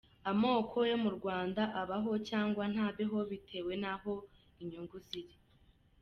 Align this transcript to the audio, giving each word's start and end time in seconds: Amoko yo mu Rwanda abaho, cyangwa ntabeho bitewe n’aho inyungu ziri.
Amoko 0.31 0.77
yo 0.89 0.97
mu 1.03 1.09
Rwanda 1.17 1.61
abaho, 1.81 2.11
cyangwa 2.29 2.63
ntabeho 2.73 3.17
bitewe 3.31 3.73
n’aho 3.81 4.13
inyungu 4.61 4.97
ziri. 5.07 5.35